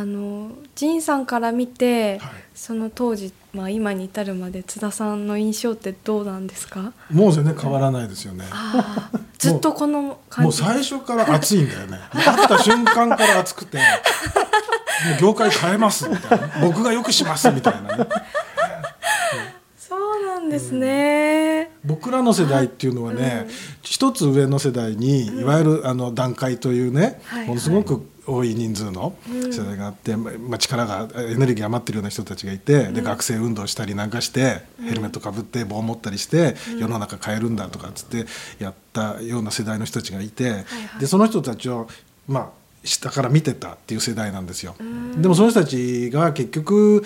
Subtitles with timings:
[0.00, 2.30] あの仁さんから見て、はい。
[2.54, 6.92] その当時、まあ、今に至るまで津田さんの印象ってどうなんですか？
[7.10, 8.44] もう全然変わらないですよね。
[9.38, 10.62] ずっとこの感じ。
[10.62, 11.98] もう最初から熱いんだよね。
[12.12, 13.84] 会った瞬間から熱くて も
[15.18, 16.48] う業界変えますみたいな。
[16.62, 18.06] 僕がよくしますみたいなね
[20.58, 23.46] ですね、僕らの世代っていうのはね、
[23.82, 27.46] 一つ上の世代にいわゆるあの段階というね、はい。
[27.46, 38.26] ものすごく多い人数の世代があって、まあ、力がエネルギー余ってるような人たちがいて、で学生運動したりなんかして、ヘルメットかぶって棒持ったりして、世の中変えるんだとかっつって
[38.58, 40.64] やったような世代の人たちがいて、はい
[41.00, 41.88] でその人たちを
[42.26, 42.48] まあ
[42.84, 44.74] 下から見てたっていう世代なんですよ。
[45.16, 47.04] でもその人たちが結局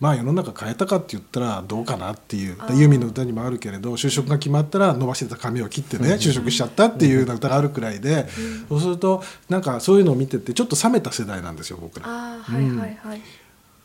[0.00, 8.28] まあ世の中変えたかって言ったらどうかなっていうでユーミンの歌にもあるけれど就職が決まったら伸ばしてた髪を切ってね就職しちゃったっていうような歌があるくらいで
[8.68, 12.06] そうするとなんかそういうのを見ててちょっと冷めた世代なんですよ僕ら。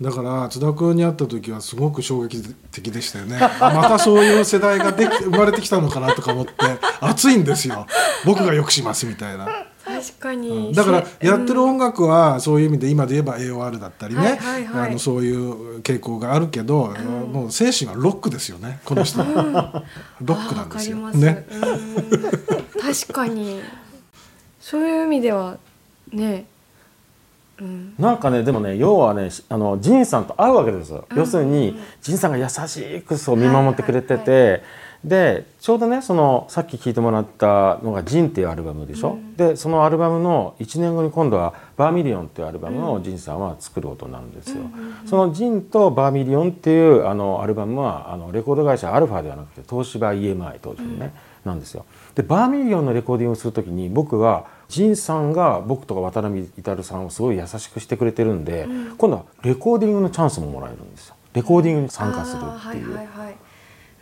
[0.01, 3.37] だから津田君に会った時はすごく衝撃的でしたよね。
[3.37, 6.53] あまたそういう世代ができ生まれてきたのかなとか思って
[7.01, 7.85] 熱いんですよ。
[8.25, 9.47] 僕がよくしますみたいな。
[9.99, 14.39] 確かに、だからせやってる音楽はそういう意味で今で言えば AOR だったりね、
[14.73, 16.87] あのそういう傾向があるけど、
[17.31, 19.83] もう精神はロックですよねこの人は、
[20.21, 20.97] ロックなんですよ。
[21.11, 21.45] ね。
[21.51, 22.81] うん。
[22.81, 23.61] 確かに。
[24.61, 25.57] そういう意味では
[26.11, 26.45] ね。
[27.59, 27.93] うん。
[27.99, 34.61] なんかねでもね要はねあのジンさんと会うわけですよ、要するにジンさんが優しくそう見守ってくれてて、はい
[35.03, 44.63] でちょうどねそのさっき聴いてもらったのが「ジン」っていうアルバムでしょ、でそのアルバムの1年後に今度は「バーミリオン」っていうアルバムをジンさんは作ることになるんですよ。
[45.05, 51.13] その「ジン」と「バーミリオン」っていうあのアルバムはあのレコード会社アルファではなくて東芝 EMI 当時のね、
[51.45, 51.85] なんですよ。
[52.15, 58.67] でバーミリオンのレコーディングをする時に僕はジンさんが僕とか渡辺至さんをすごい優しくしてくれてるんで、
[58.97, 61.15] 今度はレコーディングのチャンスももらえるんですよ。
[61.33, 62.53] レコーディングに参加するっていう。
[62.53, 63.35] あーはいはいはい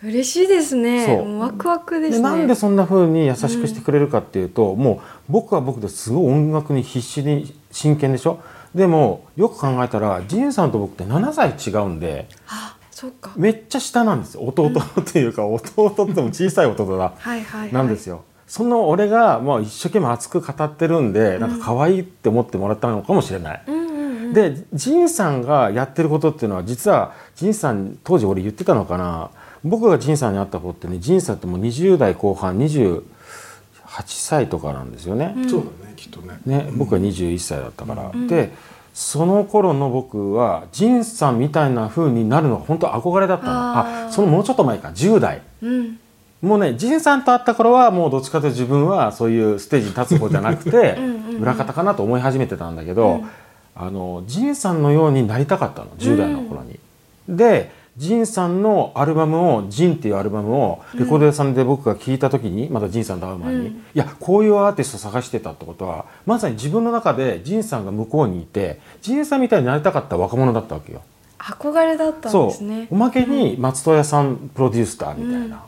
[0.03, 1.05] 嬉しいですね。
[1.05, 1.39] そう。
[1.39, 2.17] ワクワクですね。
[2.17, 8.39] でなんでそんな風に優しくしてくれるかっていうと、もう僕は僕ですごい音楽に必死に真剣でしょ？
[8.75, 13.31] でもよく考えたらジンさんと僕って7歳違うんであそうか。
[13.35, 14.41] めっちゃ下なんですよ。
[14.43, 17.73] 弟っていうか、弟っても小さい弟だはいはいはい。
[17.73, 18.23] なんですよ。
[18.45, 23.63] その俺がもう一生懸命熱く語ってるんで、なんか可愛いって思ってもらったのかもしれない。
[23.67, 24.33] うんうんうん。
[24.33, 29.31] で仁さんがやってることっていうのは実は仁さん当時俺言ってたのかな？
[29.69, 33.03] 僕が仁さんに会った子ってね仁さんってもう20代後半28
[34.07, 35.35] 歳とかなんですよね。
[35.49, 36.39] そうだねきっとね。
[36.45, 38.11] ね僕は21歳だったから。
[38.27, 38.53] で
[38.93, 43.51] その頃の僕は仁さんみたいな風になるのが本当憧れだったの。
[43.53, 45.41] あそのもうちょっと前か10代。
[45.61, 45.99] うん。
[46.41, 51.41] もうね仁さんと会った頃はもうどっちかというと自分はそういうステージに立つ方じゃなくて うんうんうん。
[51.41, 53.23] 裏方かなと思い始めてたんだけど、
[53.75, 56.79] あの仁さんのようになりたかったの10代の頃に。
[57.29, 63.65] で仁さんのアルバムを「仁」っていうアルバムをレコード屋さんで僕が聞いた時にまだ仁さんと会う前に、うん。
[63.67, 71.01] いやこういうアーティスト探してたってことはまさに自分の中で仁さんが向こうにいて仁さんみたいになりたかった若者だったわけよ。
[71.39, 72.87] 憧れだったんですね。
[72.91, 75.63] おまけに松任谷さんプロデュースターみたいな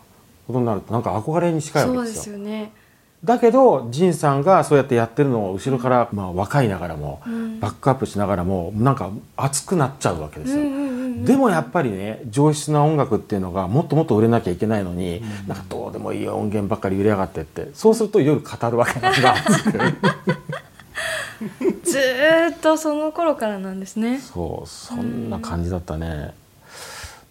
[0.45, 2.37] ことになるとなんか憧れに近いわけですよ。
[2.37, 2.71] ね。
[3.23, 7.59] だけど仁さんがそうやってやってるのを後ろから、まあ、若いながらも、ん。
[7.59, 10.61] バックアップしながらもなんか熱くなっちゃうわけですよ。
[10.61, 10.88] うんうんうん
[11.25, 19.35] でもやっぱりね上質な音楽っていうのがもっともっと売れなきゃいけないのに、なんかどうでもいい音源ばっかり売れやがってってそうすると夜語るわけなんだ。
[21.83, 24.19] ずーっとその頃からなんですね。
[24.19, 26.33] そうそんな感じだったね、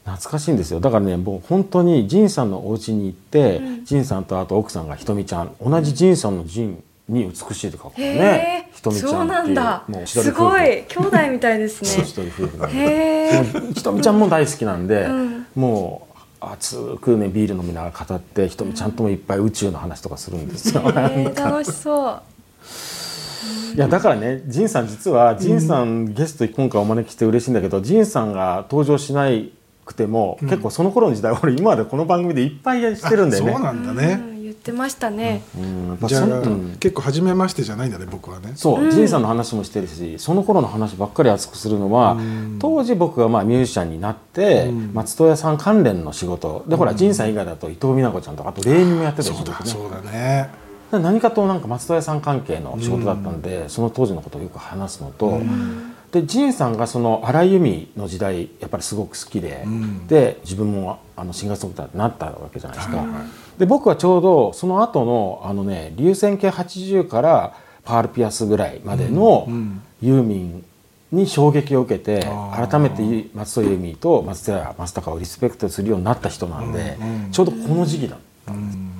[0.04, 0.80] 懐かしいんですよ。
[0.80, 9.76] だからねもう本当に仁さんのお家に行って仁、さんとあと奥さんがひとみちゃん同じ仁さんの仁に美しいって書くからへねえひとみちゃんそうなんだ。
[9.76, 10.84] っていうもうすごい。
[10.84, 12.02] 兄弟みたいですね。
[12.04, 12.78] 一人夫婦なんで。
[12.78, 12.84] へ
[13.34, 15.46] えもうひとみちゃんも大好きなんで、うん。
[15.56, 20.82] もう熱くねビール飲みながら語ってひとみちゃんともいっぱい宇宙の話とかするんですよ。
[21.34, 22.22] 楽しそう。
[23.74, 29.52] いやだからね仁さん実は仁さんゲストに今回お招きして嬉しいんだけど仁さんが登場しない
[29.84, 33.52] くても、結構その頃の時代俺今までこの番組でいっぱいしてるんだよね。
[33.52, 34.34] そうなんだね、うん。
[34.34, 34.37] 言
[34.68, 35.42] ってましたね。
[35.56, 35.98] うん。
[36.06, 36.76] じゃあ、そうん。
[36.78, 38.52] 結構初めましてじゃないんだね僕はね。
[38.54, 42.18] そう、仁さんの話もしてるしその頃の話ばっかり熱くするのは、
[42.58, 46.64] 当時僕がまあミュージシャンになって、松任谷さん関連の仕事。
[46.68, 49.56] でほら仁さん以外だと伊藤美奈子ちゃんとかあとレイミもやってたそりするね。
[49.64, 50.50] そうだね。
[50.92, 55.40] で何かとなんか松任谷さん関係の仕事だったんで、その当時のことをよく話すのと、
[56.12, 60.06] で仁さんがその荒井由実の時代やっぱりすごく好きで、ん。
[60.06, 62.96] で自分もあのシンガーソングライターになったわけじゃないですか。
[62.98, 70.64] はいはいで僕はちょうどその後のあのね流線形80からパールピアスぐらいまでのんユーミン
[71.10, 72.68] に衝撃を受けてあー。
[72.68, 77.30] 改めて松任谷由実と松任谷正隆をリスペクトするようになった人なんで、うんうん。
[77.32, 78.16] ちょうどこの時期だ
[78.48, 78.94] うーん。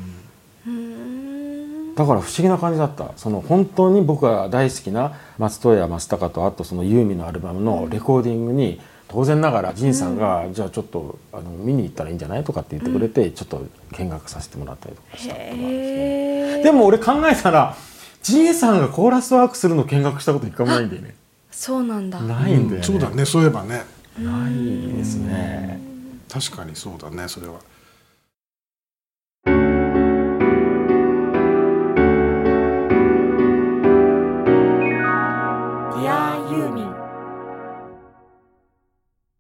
[1.94, 3.12] だから不思議な感じだった。
[3.16, 13.64] その本当に僕が大好きな松任谷正隆とあとそのユーミンのアルバムのレコーディングに当然ながら仁さんが、じゃあちょっとあの見に行ったらいいんじゃないとかって言ってくれて、ちょっと
[13.98, 16.62] 見学させてもらったりとかしたことがあるんですね。
[16.62, 17.76] でも俺考えたら
[18.22, 21.14] 仁さんがコーラスワークするの見学したこと一回もないんだよね。
[21.50, 22.86] そうなんだないんだよね。
[22.86, 23.82] そうだねそういえばね
[24.18, 25.80] ないですね。
[26.30, 27.54] 確かにそうだねそれは